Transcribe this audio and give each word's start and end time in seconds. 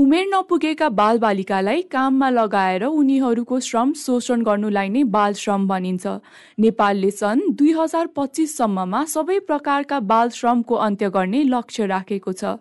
उमेर 0.00 0.26
नपुगेका 0.28 0.88
बालबालिकालाई 0.96 1.80
काममा 1.92 2.28
लगाएर 2.30 2.84
उनीहरूको 2.84 3.58
श्रम 3.60 3.92
शोषण 4.02 4.42
गर्नुलाई 4.42 4.88
नै 4.88 5.02
बाल 5.16 5.34
श्रम 5.36 5.66
भनिन्छ। 5.68 6.12
नेपालले 6.58 7.10
सन् 7.10 7.42
दुई 7.58 7.72
हजार 7.78 8.06
पच्चिससम्ममा 8.16 9.02
सबै 9.14 9.38
प्रकारका 9.50 9.98
बाल 10.12 10.32
श्रमको 10.36 10.74
अन्त्य 10.86 11.10
गर्ने 11.16 11.42
लक्ष्य 11.50 11.86
राखेको 11.92 12.32
छ। 12.32 12.56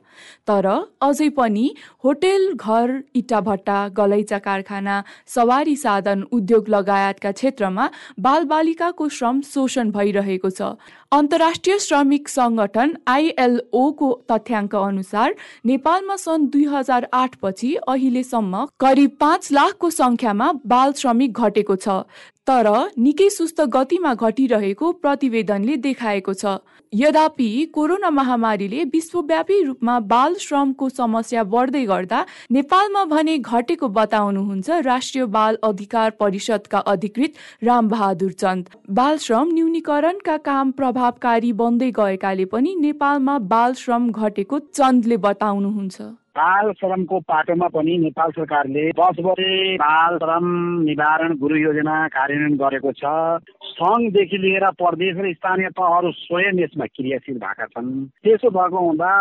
तर 0.48 0.68
अझै 1.02 1.30
पनि 1.40 1.66
होटेल 2.04 2.44
घर 2.56 2.92
इटाभट्टा 3.16 3.78
गलैचा 4.02 4.40
कारखाना 4.48 4.98
सवारी 5.36 5.76
साधन 5.86 6.28
उद्योग 6.34 6.70
लगायतका 6.76 7.32
क्षेत्रमा 7.40 7.90
बालबालिकाको 8.20 9.10
श्रम 9.20 9.42
शोषण 9.54 9.96
भइरहेको 9.96 10.50
छ। 10.52 10.76
अन्तर्राष्ट्रिय 11.12 11.78
श्रमिक 11.80 12.28
सङ्गठन 12.30 12.90
आइएलओको 13.08 14.12
तथ्याङ्क 14.30 14.76
अनुसार 14.84 15.36
नेपालमा 15.66 16.16
सन् 16.26 16.52
दुई 16.52 16.66
हजार 16.76 17.10
आठपछि 17.30 17.74
अहिलेसम्म 17.88 18.66
करिब 18.80 19.16
पाँच 19.20 19.52
लाखको 19.54 19.90
सङ्ख्यामा 19.94 20.52
बाल 20.68 20.94
श्रमिक 20.98 21.40
घटेको 21.40 21.76
छ 21.78 22.02
तर 22.48 22.68
निकै 22.98 23.30
सुस्त 23.30 23.62
गतिमा 23.74 24.14
घटिरहेको 24.16 24.92
प्रतिवेदनले 25.02 25.76
देखाएको 25.80 26.34
छ। 26.34 26.54
यद्यपि 26.94 27.50
कोरोना 27.74 28.10
महामारीले 28.10 28.84
विश्वव्यापी 28.94 29.58
रूपमा 29.64 29.98
बाल 30.14 30.36
श्रमको 30.42 30.88
समस्या 30.92 31.44
बढ्दै 31.52 31.84
गर्दा 31.86 32.22
नेपालमा 32.58 33.04
भने 33.12 33.36
घटेको 33.38 33.90
बताउनुहुन्छ 33.98 34.80
राष्ट्रिय 34.88 35.26
बाल 35.36 35.60
अधिकार 35.70 36.16
परिषदका 36.20 36.80
अधिकृत 36.94 37.34
रामबहादुर 37.64 38.32
चन्द। 38.44 38.70
बाल 38.92 39.18
श्रम 39.26 39.52
न्यूनीकरणका 39.54 40.38
काम 40.50 40.72
प्रभावकारी 40.80 41.52
बन्दै 41.62 41.92
गएकाले 42.00 42.46
पनि 42.56 42.76
नेपालमा 42.80 43.38
बाल 43.54 43.78
श्रम 43.84 44.10
घटेको 44.24 44.60
चन्दले 44.72 45.18
बताउनुहुन्छ। 45.28 46.10
बाल 46.36 46.72
श्रमको 46.72 47.20
पाटोमा 47.20 47.68
पनि 47.68 47.98
नेपाल 47.98 48.32
सरकारले 48.32 48.90
दस 49.00 49.16
बजे 49.26 49.76
बाल 49.78 50.18
श्रम 50.18 50.46
निवारण 50.84 51.36
गुरु 51.38 51.56
योजना 51.56 52.08
कार्यान्वयन 52.08 52.58
गरेको 52.58 52.92
छ। 52.92 53.04
सङ्घदेखि 53.80 54.38
लिएर 54.38 54.66
प्रदेश 54.76 55.16
र 55.18 55.34
स्थानीय 55.34 55.70
तहहरू 55.70 56.12
स्वयं 56.12 56.60
यसमा 56.60 56.86
क्रियाशील 56.86 57.38
भएका 57.40 57.66
छन्। 57.66 57.90
त्यसो 58.24 58.50
भएको 58.50 58.80
हुँदा 58.80 59.12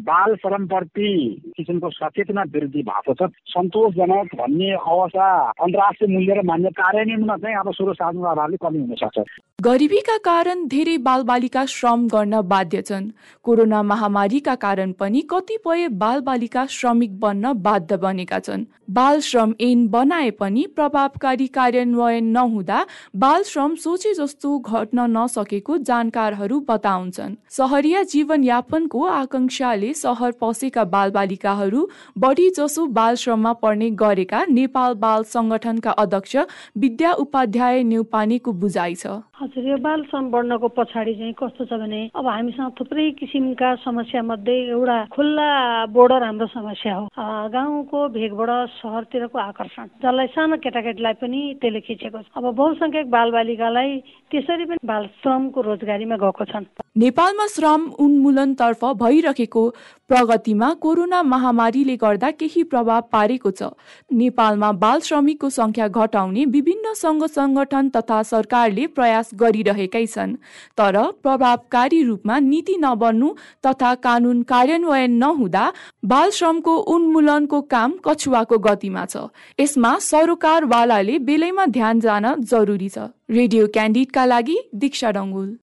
बाल 0.00 0.34
श्रमप्रति 0.34 1.10
किसिमको 1.56 1.90
सचेतना 1.90 2.42
वृद्धि 2.54 2.82
भएको 2.82 3.14
छ। 3.14 3.30
सन्तोषजनक 3.52 4.34
भन्ने 4.34 4.70
अवस्था 4.72 5.28
अन्तर्राष्ट्रिय 5.50 6.14
मूल्य 6.14 6.34
र 6.34 6.42
मान्य 6.46 6.70
कार्यान्वयनमा 6.70 7.36
चाहिँ 7.36 7.56
अब 7.56 7.72
सुरु 7.72 7.92
साधन 7.94 8.24
अभावले 8.24 8.56
कमी 8.56 8.78
हुन 8.78 8.94
सक्छ। 8.94 9.26
गरिबीका 9.62 10.16
कारण 10.22 10.66
धेरै 10.68 10.96
बालबालिका 10.98 11.64
श्रम 11.66 12.06
गर्न 12.06 12.40
बाध्य 12.48 12.82
छन्। 12.82 13.10
कोरोना 13.44 13.82
महामारीका 13.82 14.54
कारण 14.54 14.92
पनि 14.92 15.20
कतिपय 15.30 15.88
बालबालिका 15.88 16.45
श्रमिक 16.48 17.18
बन्न 17.20 17.52
बाध्य 17.62 17.96
बनेका 17.96 18.38
छन्। 18.38 18.64
बाल 18.90 19.20
श्रम 19.20 19.54
ऐन 19.60 19.86
बनाए 19.88 20.30
पनि 20.30 20.66
प्रभावकारी 20.76 21.46
कार्यान्वयन 21.48 22.24
नहुँदा 22.30 22.84
बाल 23.16 23.42
श्रम 23.42 23.74
सोचे 23.74 24.12
जस्तो 24.14 24.58
घट्न 24.58 25.06
नसकेको 25.10 25.78
जानकारहरू 25.78 26.60
बताउँछन्। 26.68 27.34
सहरिया 27.50 28.02
जीवनयापनको 28.04 29.04
आकांक्षाले 29.06 29.92
सहर 29.94 30.32
पसेका 30.40 30.84
बालबालिकाहरू 30.86 31.88
बढी 32.18 32.48
जसो 32.50 32.86
बाल 32.86 33.14
श्रममा 33.16 33.52
पर्ने 33.62 33.90
गरेका 33.98 34.44
नेपाल 34.50 34.94
बाल 34.94 35.22
संगठनका 35.26 35.90
अध्यक्ष 35.90 36.36
विद्या 36.78 37.12
उपाध्याय 37.18 37.82
नेउपानेको 37.84 38.52
बुझाइ 38.54 38.94
छ। 38.94 39.06
हजुर 39.36 39.68
यो 39.68 39.76
बाल 39.76 40.02
श्रम 40.02 40.30
बढ्नको 40.30 40.68
पछाडि 40.76 41.14
चाहिँ 41.14 41.32
कस्तो 41.38 41.64
छ 41.64 41.72
भने 41.80 42.00
अब 42.16 42.26
हामीसँग 42.26 42.70
थुप्रै 42.80 43.10
किसिमका 43.18 43.74
समस्या 43.84 44.22
मध्ये 44.22 44.56
एउटा 44.70 45.04
खुल्ला 45.12 45.50
बोर्डर 45.92 46.22
हाम्रो 46.36 46.52
समस्या 46.52 46.94
हो। 46.94 47.08
गाउँको 47.48 47.98
भेगबाट 48.12 48.68
सहरतिरको 48.76 49.38
आकर्षण 49.40 49.86
जसलाई 50.04 50.26
सानो 50.36 50.56
केटाकेटीलाई 50.60 51.14
पनि 51.16 51.40
त्यसले 51.64 51.80
खिचेको 51.80 52.20
छ। 52.20 52.28
अब 52.36 52.44
बहुसङ्ख्यक 52.52 53.06
बालबालिकालाई 53.08 53.90
त्यसरी 54.28 54.64
पनि 54.68 54.84
बाल 54.84 55.04
श्रमको 55.24 55.60
रोजगारीमा 55.64 56.16
गएको 56.20 56.44
छन्। 56.44 56.68
नेपालमा 56.96 57.46
श्रम 57.46 57.82
उन्मूलनतर्फ 58.00 58.84
भइरहेको 59.00 59.62
प्रगतिमा 60.08 60.68
कोरोना 60.82 61.22
महामारीले 61.22 61.96
गर्दा 61.96 62.30
केही 62.32 62.62
प्रभाव 62.64 63.00
पारेको 63.12 63.50
छ। 63.50 63.68
नेपालमा 64.12 64.70
बाल 64.74 65.00
श्रमिकको 65.00 65.50
संख्या 65.50 65.88
घटाउने 65.88 66.44
विभिन्न 66.54 66.92
सङ्घ 66.94 67.26
सङ्गठन 67.26 67.88
तथा 67.96 68.22
सरकारले 68.22 68.86
प्रयास 68.96 69.30
गरिरहेकै 69.34 70.04
छन्। 70.06 70.36
तर 70.78 70.96
प्रभावकारी 71.22 72.02
रूपमा 72.02 72.38
नीति 72.46 72.76
नबन्नु 72.80 73.28
तथा 73.66 73.94
कानुन 74.06 74.42
कार्यान्वयन 74.52 75.18
नहुँदा 75.24 75.64
बाल 76.04 76.30
श्रमको 76.38 76.76
उन्मूलनको 76.94 77.60
काम 77.68 77.98
कछुवाको 78.06 78.58
गतिमा 78.68 79.04
छ। 79.04 79.28
यसमा 79.60 79.92
सरोकारवालाले 80.08 81.18
बेलैमा 81.28 81.66
ध्यान 81.76 82.00
जान 82.00 82.32
जरुरी 82.46 82.88
छ। 82.88 83.12
रेडियो 83.30 83.66
क्यान्डिडका 83.74 84.24
लागि 84.24 84.56
दीक्षा 84.74 85.10
डङ्गुल 85.12 85.48